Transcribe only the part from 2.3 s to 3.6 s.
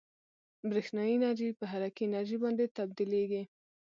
باندې تبدیلیږي.